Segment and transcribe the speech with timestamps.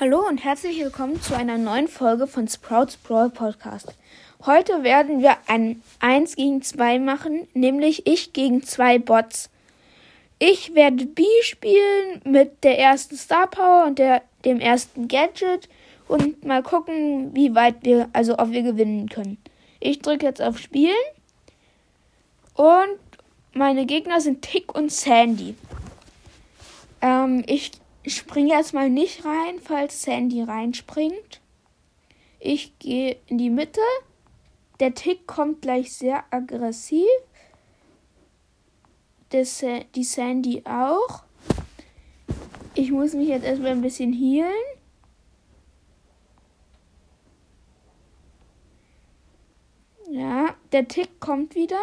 [0.00, 3.94] Hallo und herzlich willkommen zu einer neuen Folge von Sprouts Brawl Podcast.
[4.44, 9.50] Heute werden wir ein 1 gegen 2 machen, nämlich ich gegen zwei Bots.
[10.40, 15.68] Ich werde B spielen mit der ersten Star Power und der, dem ersten Gadget
[16.08, 19.38] und mal gucken, wie weit wir, also ob wir gewinnen können.
[19.78, 20.92] Ich drücke jetzt auf Spielen
[22.54, 22.98] und
[23.52, 25.54] meine Gegner sind Tick und Sandy.
[27.00, 27.70] Ähm, ich
[28.04, 31.40] ich springe erstmal nicht rein, falls Sandy reinspringt.
[32.38, 33.80] Ich gehe in die Mitte.
[34.78, 37.08] Der Tick kommt gleich sehr aggressiv.
[39.30, 39.64] Das,
[39.94, 41.24] die Sandy auch.
[42.74, 44.52] Ich muss mich jetzt erstmal ein bisschen healen.
[50.10, 51.80] Ja, der Tick kommt wieder.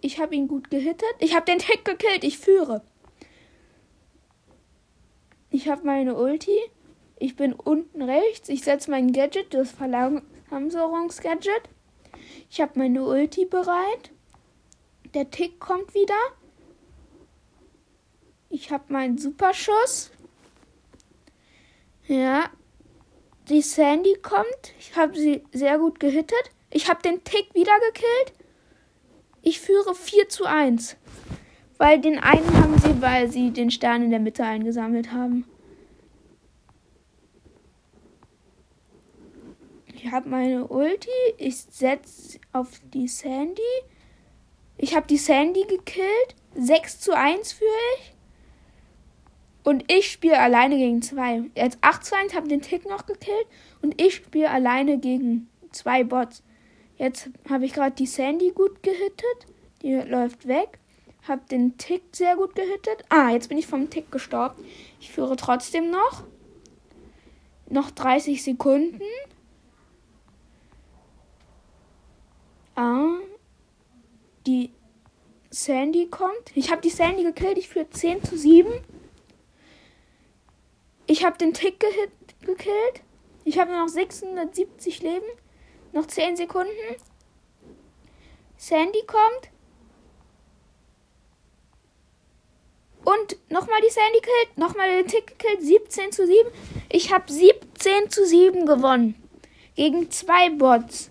[0.00, 1.14] Ich habe ihn gut gehittet.
[1.18, 2.22] Ich habe den Tick gekillt.
[2.22, 2.82] Ich führe.
[5.54, 6.58] Ich habe meine Ulti.
[7.16, 8.48] Ich bin unten rechts.
[8.48, 11.62] Ich setze mein Gadget, das Verlangsamungsgadget.
[12.50, 14.10] Ich habe meine Ulti bereit.
[15.14, 16.18] Der Tick kommt wieder.
[18.50, 20.10] Ich habe meinen Superschuss.
[22.08, 22.50] Ja.
[23.48, 24.74] Die Sandy kommt.
[24.80, 26.50] Ich habe sie sehr gut gehittet.
[26.70, 28.32] Ich habe den Tick wieder gekillt.
[29.40, 30.96] Ich führe 4 zu 1.
[31.76, 35.44] Weil den einen haben sie, weil sie den Stern in der Mitte eingesammelt haben.
[40.04, 41.08] Ich habe meine Ulti.
[41.38, 43.62] Ich setze auf die Sandy.
[44.76, 46.34] Ich habe die Sandy gekillt.
[46.54, 48.12] 6 zu 1 führe ich.
[49.62, 51.44] Und ich spiele alleine gegen zwei.
[51.54, 53.46] Jetzt 8 zu 1, habe den Tick noch gekillt.
[53.80, 56.42] Und ich spiele alleine gegen zwei Bots.
[56.98, 59.46] Jetzt habe ich gerade die Sandy gut gehittet.
[59.80, 60.80] Die läuft weg.
[61.26, 63.06] Hab den Tick sehr gut gehittet.
[63.08, 64.62] Ah, jetzt bin ich vom Tick gestorben.
[65.00, 66.24] Ich führe trotzdem noch.
[67.70, 69.00] Noch 30 Sekunden.
[72.76, 73.18] Ah,
[74.46, 74.72] die
[75.64, 76.54] Sandy kommt.
[76.54, 77.56] Ich habe die Sandy gekillt.
[77.56, 78.70] Ich führe 10 zu 7.
[81.06, 83.00] Ich habe den Tick gekillt.
[83.44, 85.26] Ich habe noch 670 Leben.
[85.92, 86.70] Noch 10 Sekunden.
[88.58, 89.50] Sandy kommt.
[93.04, 96.50] Und nochmal die Sandy killt, nochmal den Tick gekillt, 17 zu 7.
[96.88, 99.14] Ich habe 17 zu 7 gewonnen.
[99.76, 101.10] Gegen zwei Bots.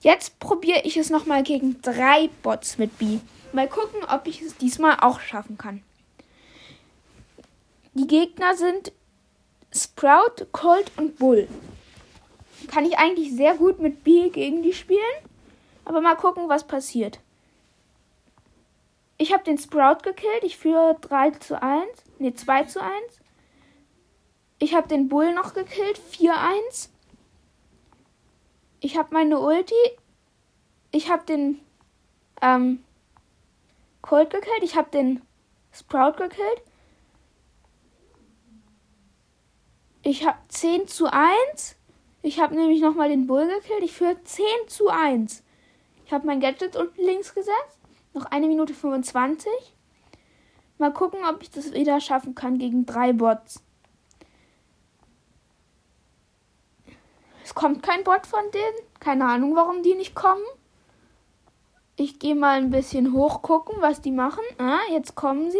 [0.00, 3.18] Jetzt probiere ich es nochmal gegen drei Bots mit B.
[3.52, 5.82] Mal gucken, ob ich es diesmal auch schaffen kann.
[7.94, 8.92] Die Gegner sind
[9.70, 11.48] Sprout, Colt und Bull.
[12.68, 15.00] Kann ich eigentlich sehr gut mit B gegen die spielen.
[15.84, 17.20] Aber mal gucken, was passiert.
[19.18, 20.42] Ich habe den Sprout gekillt.
[20.42, 21.86] Ich führe 3 zu 1.
[22.18, 22.92] Ne, 2 zu 1.
[24.58, 26.00] Ich habe den Bull noch gekillt.
[26.12, 26.88] 4-1.
[28.80, 29.74] Ich habe meine Ulti.
[30.90, 31.60] Ich habe den
[32.40, 32.82] ähm,
[34.02, 34.62] Colt gekillt.
[34.62, 35.22] Ich habe den
[35.72, 36.62] Sprout gekillt.
[40.02, 41.76] Ich habe 10 zu 1.
[42.22, 43.82] Ich habe nämlich nochmal den Bull gekillt.
[43.82, 45.42] Ich führe 10 zu 1.
[46.04, 47.78] Ich habe mein Gadget unten links gesetzt.
[48.12, 49.50] Noch eine Minute 25.
[50.78, 53.62] Mal gucken, ob ich das wieder schaffen kann gegen drei Bots.
[57.44, 58.88] Es kommt kein Bot von denen.
[59.00, 60.42] Keine Ahnung, warum die nicht kommen.
[61.96, 64.42] Ich gehe mal ein bisschen hoch gucken, was die machen.
[64.58, 65.58] Ah, jetzt kommen sie.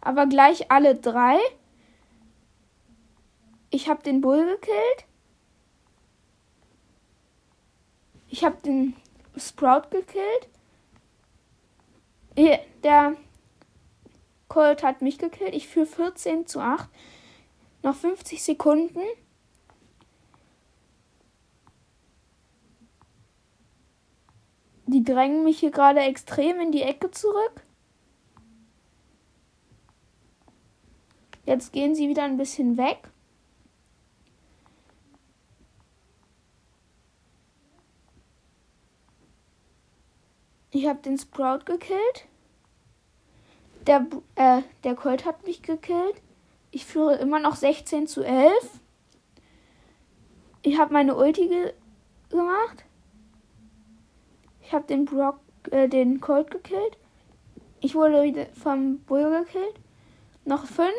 [0.00, 1.38] Aber gleich alle drei.
[3.70, 5.06] Ich habe den Bull gekillt.
[8.28, 8.94] Ich habe den
[9.36, 10.48] Sprout gekillt.
[12.82, 13.16] Der
[14.48, 15.54] Colt hat mich gekillt.
[15.54, 16.88] Ich führe 14 zu 8.
[17.82, 19.00] Noch 50 Sekunden.
[24.94, 27.64] Die drängen mich hier gerade extrem in die Ecke zurück.
[31.44, 33.10] Jetzt gehen sie wieder ein bisschen weg.
[40.70, 42.28] Ich habe den Sprout gekillt.
[43.88, 44.06] Der,
[44.36, 46.22] äh, der Colt hat mich gekillt.
[46.70, 48.52] Ich führe immer noch 16 zu 11.
[50.62, 51.74] Ich habe meine Ulti ge
[52.30, 52.84] gemacht.
[54.74, 55.38] Habe den Brock,
[55.70, 56.98] äh, den Colt gekillt.
[57.80, 59.76] Ich wurde wieder vom Bull gekillt.
[60.44, 60.90] Noch 5,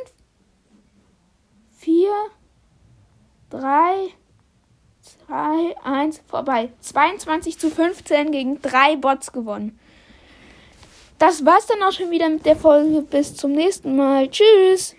[1.77, 2.09] 4,
[3.49, 4.13] 3,
[5.27, 6.71] 2, 1, vorbei.
[6.79, 9.77] 22 zu 15 gegen drei Bots gewonnen.
[11.17, 13.01] Das war's dann auch schon wieder mit der Folge.
[13.01, 14.29] Bis zum nächsten Mal.
[14.29, 14.95] Tschüss.